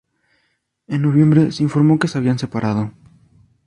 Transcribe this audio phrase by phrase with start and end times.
[0.87, 2.91] En noviembre se informó que se habían separado.